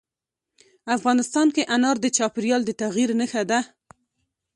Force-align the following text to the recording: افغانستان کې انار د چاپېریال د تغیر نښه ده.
افغانستان 0.97 1.47
کې 1.55 1.69
انار 1.75 1.97
د 2.01 2.05
چاپېریال 2.17 2.61
د 2.65 2.71
تغیر 2.81 3.09
نښه 3.19 3.43
ده. 3.49 3.59